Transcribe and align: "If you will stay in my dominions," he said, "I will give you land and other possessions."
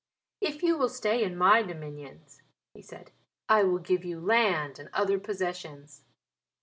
"If 0.41 0.63
you 0.63 0.79
will 0.79 0.89
stay 0.89 1.23
in 1.23 1.37
my 1.37 1.61
dominions," 1.61 2.41
he 2.73 2.81
said, 2.81 3.11
"I 3.47 3.61
will 3.61 3.77
give 3.77 4.03
you 4.03 4.19
land 4.19 4.79
and 4.79 4.89
other 4.93 5.19
possessions." 5.19 6.01